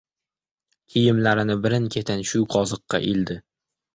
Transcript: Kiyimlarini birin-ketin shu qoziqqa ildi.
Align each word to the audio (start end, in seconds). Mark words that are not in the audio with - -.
Kiyimlarini 0.93 1.57
birin-ketin 1.67 2.25
shu 2.31 2.43
qoziqqa 2.57 3.03
ildi. 3.13 3.37